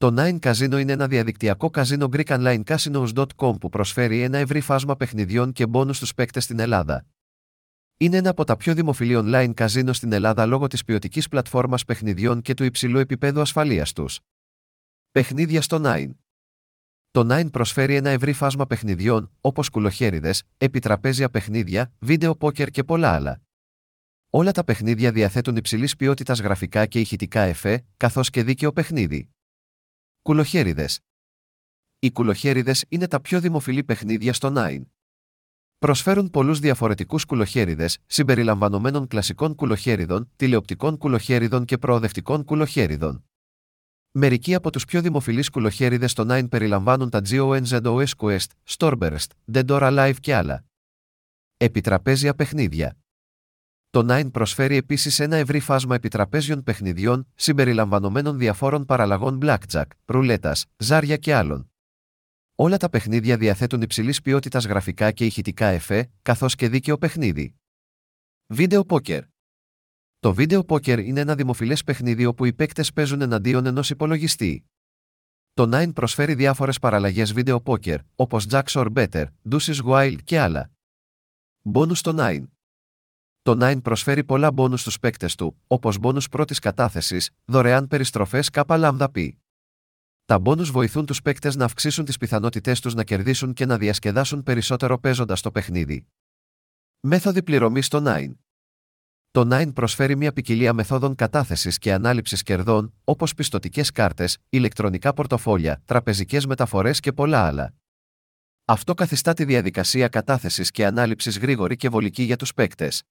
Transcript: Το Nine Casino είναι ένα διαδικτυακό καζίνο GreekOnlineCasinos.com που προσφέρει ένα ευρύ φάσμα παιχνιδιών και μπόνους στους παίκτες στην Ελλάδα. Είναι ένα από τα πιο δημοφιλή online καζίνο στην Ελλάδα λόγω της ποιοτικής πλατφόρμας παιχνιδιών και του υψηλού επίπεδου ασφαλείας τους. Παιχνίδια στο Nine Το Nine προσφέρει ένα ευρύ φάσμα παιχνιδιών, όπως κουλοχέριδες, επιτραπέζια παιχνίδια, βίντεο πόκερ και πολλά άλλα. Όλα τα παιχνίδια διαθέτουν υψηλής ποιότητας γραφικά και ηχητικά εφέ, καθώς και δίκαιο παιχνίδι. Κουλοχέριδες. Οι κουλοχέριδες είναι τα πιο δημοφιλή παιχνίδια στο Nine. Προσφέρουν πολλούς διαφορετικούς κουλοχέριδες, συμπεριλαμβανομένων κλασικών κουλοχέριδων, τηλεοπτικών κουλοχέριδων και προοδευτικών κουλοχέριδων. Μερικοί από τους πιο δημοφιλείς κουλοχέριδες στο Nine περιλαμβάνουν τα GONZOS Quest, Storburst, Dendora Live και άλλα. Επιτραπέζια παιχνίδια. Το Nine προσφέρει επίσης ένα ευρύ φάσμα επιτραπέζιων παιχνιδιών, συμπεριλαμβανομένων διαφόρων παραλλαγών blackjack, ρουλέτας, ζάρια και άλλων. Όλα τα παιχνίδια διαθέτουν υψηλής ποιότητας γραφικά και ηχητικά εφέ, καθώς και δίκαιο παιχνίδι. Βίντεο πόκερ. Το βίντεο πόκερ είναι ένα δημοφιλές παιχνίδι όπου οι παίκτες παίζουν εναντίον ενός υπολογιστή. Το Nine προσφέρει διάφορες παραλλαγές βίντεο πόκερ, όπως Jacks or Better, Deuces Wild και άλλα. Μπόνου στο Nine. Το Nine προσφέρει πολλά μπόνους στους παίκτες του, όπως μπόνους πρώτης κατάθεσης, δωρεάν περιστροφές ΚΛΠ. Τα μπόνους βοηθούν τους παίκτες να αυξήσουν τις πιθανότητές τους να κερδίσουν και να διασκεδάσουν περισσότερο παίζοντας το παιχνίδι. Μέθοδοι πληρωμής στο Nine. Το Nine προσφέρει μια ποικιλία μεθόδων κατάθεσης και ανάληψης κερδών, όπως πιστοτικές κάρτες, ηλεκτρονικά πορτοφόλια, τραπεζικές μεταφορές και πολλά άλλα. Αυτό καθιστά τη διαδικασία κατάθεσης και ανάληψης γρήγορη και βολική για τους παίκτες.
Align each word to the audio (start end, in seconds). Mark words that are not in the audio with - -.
Το 0.00 0.14
Nine 0.16 0.38
Casino 0.38 0.80
είναι 0.80 0.92
ένα 0.92 1.08
διαδικτυακό 1.08 1.70
καζίνο 1.70 2.08
GreekOnlineCasinos.com 2.12 3.60
που 3.60 3.68
προσφέρει 3.68 4.22
ένα 4.22 4.38
ευρύ 4.38 4.60
φάσμα 4.60 4.96
παιχνιδιών 4.96 5.52
και 5.52 5.66
μπόνους 5.66 5.96
στους 5.96 6.14
παίκτες 6.14 6.44
στην 6.44 6.58
Ελλάδα. 6.58 7.06
Είναι 7.96 8.16
ένα 8.16 8.30
από 8.30 8.44
τα 8.44 8.56
πιο 8.56 8.74
δημοφιλή 8.74 9.14
online 9.16 9.50
καζίνο 9.54 9.92
στην 9.92 10.12
Ελλάδα 10.12 10.46
λόγω 10.46 10.66
της 10.66 10.84
ποιοτικής 10.84 11.28
πλατφόρμας 11.28 11.84
παιχνιδιών 11.84 12.40
και 12.40 12.54
του 12.54 12.64
υψηλού 12.64 12.98
επίπεδου 12.98 13.40
ασφαλείας 13.40 13.92
τους. 13.92 14.20
Παιχνίδια 15.10 15.62
στο 15.62 15.80
Nine 15.84 16.10
Το 17.10 17.26
Nine 17.30 17.50
προσφέρει 17.50 17.94
ένα 17.94 18.10
ευρύ 18.10 18.32
φάσμα 18.32 18.66
παιχνιδιών, 18.66 19.30
όπως 19.40 19.68
κουλοχέριδες, 19.68 20.42
επιτραπέζια 20.56 21.30
παιχνίδια, 21.30 21.92
βίντεο 21.98 22.36
πόκερ 22.36 22.70
και 22.70 22.84
πολλά 22.84 23.12
άλλα. 23.12 23.40
Όλα 24.30 24.52
τα 24.52 24.64
παιχνίδια 24.64 25.12
διαθέτουν 25.12 25.56
υψηλής 25.56 25.96
ποιότητας 25.96 26.40
γραφικά 26.40 26.86
και 26.86 27.00
ηχητικά 27.00 27.40
εφέ, 27.40 27.84
καθώς 27.96 28.30
και 28.30 28.42
δίκαιο 28.42 28.72
παιχνίδι. 28.72 29.30
Κουλοχέριδες. 30.22 31.00
Οι 31.98 32.12
κουλοχέριδες 32.12 32.84
είναι 32.88 33.06
τα 33.06 33.20
πιο 33.20 33.40
δημοφιλή 33.40 33.84
παιχνίδια 33.84 34.32
στο 34.32 34.52
Nine. 34.56 34.82
Προσφέρουν 35.78 36.30
πολλούς 36.30 36.58
διαφορετικούς 36.58 37.24
κουλοχέριδες, 37.24 37.98
συμπεριλαμβανομένων 38.06 39.06
κλασικών 39.06 39.54
κουλοχέριδων, 39.54 40.30
τηλεοπτικών 40.36 40.96
κουλοχέριδων 40.96 41.64
και 41.64 41.78
προοδευτικών 41.78 42.44
κουλοχέριδων. 42.44 43.24
Μερικοί 44.10 44.54
από 44.54 44.70
τους 44.70 44.84
πιο 44.84 45.00
δημοφιλείς 45.00 45.50
κουλοχέριδες 45.50 46.10
στο 46.10 46.26
Nine 46.28 46.48
περιλαμβάνουν 46.50 47.10
τα 47.10 47.22
GONZOS 47.28 48.06
Quest, 48.16 48.46
Storburst, 48.68 49.26
Dendora 49.52 49.98
Live 49.98 50.16
και 50.20 50.34
άλλα. 50.34 50.64
Επιτραπέζια 51.56 52.34
παιχνίδια. 52.34 52.99
Το 53.90 54.06
Nine 54.08 54.32
προσφέρει 54.32 54.76
επίσης 54.76 55.20
ένα 55.20 55.36
ευρύ 55.36 55.60
φάσμα 55.60 55.94
επιτραπέζιων 55.94 56.62
παιχνιδιών, 56.62 57.28
συμπεριλαμβανομένων 57.34 58.38
διαφόρων 58.38 58.84
παραλλαγών 58.84 59.38
blackjack, 59.42 59.84
ρουλέτας, 60.04 60.66
ζάρια 60.76 61.16
και 61.16 61.34
άλλων. 61.34 61.70
Όλα 62.54 62.76
τα 62.76 62.88
παιχνίδια 62.88 63.36
διαθέτουν 63.36 63.82
υψηλής 63.82 64.20
ποιότητας 64.20 64.66
γραφικά 64.66 65.12
και 65.12 65.24
ηχητικά 65.24 65.66
εφέ, 65.66 66.10
καθώς 66.22 66.54
και 66.54 66.68
δίκαιο 66.68 66.98
παιχνίδι. 66.98 67.54
Βίντεο 68.46 68.84
πόκερ. 68.84 69.24
Το 70.20 70.34
βίντεο 70.34 70.64
πόκερ 70.64 70.98
είναι 70.98 71.20
ένα 71.20 71.34
δημοφιλές 71.34 71.84
παιχνίδι 71.84 72.24
όπου 72.24 72.44
οι 72.44 72.52
παίκτες 72.52 72.92
παίζουν 72.92 73.20
εναντίον 73.20 73.66
ενός 73.66 73.90
υπολογιστή. 73.90 74.64
Το 75.54 75.78
Nine 75.78 75.94
προσφέρει 75.94 76.34
διάφορες 76.34 76.78
παραλλαγές 76.78 77.32
βίντεο 77.32 77.60
πόκερ, 77.60 78.00
όπως 78.14 78.46
Jacks 78.50 78.62
or 78.72 78.92
Better, 78.92 79.26
Deuces 79.50 79.84
Wild 79.84 80.16
και 80.24 80.40
άλλα. 80.40 80.70
Μπόνου 81.62 81.94
στο 81.94 82.14
Nine. 82.18 82.44
Το 83.50 83.66
Nine 83.66 83.82
προσφέρει 83.82 84.24
πολλά 84.24 84.52
μπόνους 84.52 84.80
στους 84.80 84.98
παίκτες 84.98 85.34
του, 85.34 85.60
όπως 85.66 85.98
μπόνους 85.98 86.28
πρώτης 86.28 86.58
κατάθεσης, 86.58 87.30
δωρεάν 87.44 87.88
περιστροφές 87.88 88.50
ΚΛΠ. 88.50 89.16
Τα 90.24 90.38
μπόνους 90.38 90.70
βοηθούν 90.70 91.06
τους 91.06 91.22
παίκτες 91.22 91.56
να 91.56 91.64
αυξήσουν 91.64 92.04
τις 92.04 92.16
πιθανότητές 92.16 92.80
τους 92.80 92.94
να 92.94 93.04
κερδίσουν 93.04 93.52
και 93.52 93.66
να 93.66 93.78
διασκεδάσουν 93.78 94.42
περισσότερο 94.42 94.98
παίζοντας 94.98 95.40
το 95.40 95.50
παιχνίδι. 95.50 96.06
Μέθοδοι 97.00 97.42
πληρωμής 97.42 97.86
στο 97.86 98.02
Nine. 98.06 98.32
Το 99.30 99.48
Nine 99.52 99.74
προσφέρει 99.74 100.16
μια 100.16 100.32
ποικιλία 100.32 100.72
μεθόδων 100.72 101.14
κατάθεσης 101.14 101.78
και 101.78 101.92
ανάληψης 101.92 102.42
κερδών, 102.42 102.94
όπως 103.04 103.34
πιστοτικές 103.34 103.90
κάρτες, 103.90 104.38
ηλεκτρονικά 104.48 105.12
πορτοφόλια, 105.12 105.82
τραπεζικές 105.84 106.46
μεταφορές 106.46 107.00
και 107.00 107.12
πολλά 107.12 107.46
άλλα. 107.46 107.74
Αυτό 108.64 108.94
καθιστά 108.94 109.32
τη 109.32 109.44
διαδικασία 109.44 110.08
κατάθεσης 110.08 110.70
και 110.70 110.86
ανάληψης 110.86 111.38
γρήγορη 111.38 111.76
και 111.76 111.88
βολική 111.88 112.22
για 112.22 112.36
τους 112.36 112.54
παίκτες. 112.54 113.02